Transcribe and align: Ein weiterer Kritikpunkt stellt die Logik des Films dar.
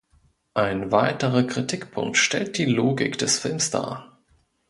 Ein 0.55 0.91
weiterer 0.91 1.43
Kritikpunkt 1.43 2.17
stellt 2.17 2.57
die 2.57 2.65
Logik 2.65 3.19
des 3.19 3.37
Films 3.37 3.69
dar. 3.69 4.17